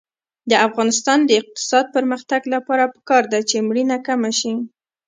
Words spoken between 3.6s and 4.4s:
مړینه کمه